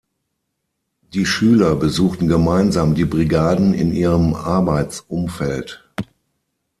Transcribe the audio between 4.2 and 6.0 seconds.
Arbeitsumfeld.